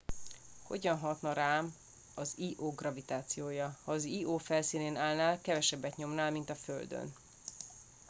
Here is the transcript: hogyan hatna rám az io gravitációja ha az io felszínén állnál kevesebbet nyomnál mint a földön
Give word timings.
hogyan 0.63 0.97
hatna 0.99 1.33
rám 1.33 1.75
az 2.15 2.33
io 2.37 2.71
gravitációja 2.71 3.77
ha 3.85 3.91
az 3.91 4.03
io 4.03 4.37
felszínén 4.37 4.95
állnál 4.95 5.41
kevesebbet 5.41 5.97
nyomnál 5.97 6.31
mint 6.31 6.49
a 6.49 6.55
földön 6.55 7.13